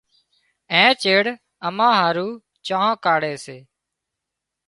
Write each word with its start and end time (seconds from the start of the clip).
اين 0.73 0.91
چيڙ 1.01 1.23
اَمان 1.67 1.91
هارو 1.99 2.27
چانه 2.67 2.93
ڪاڙهي 3.03 3.35
سي۔ 3.45 3.57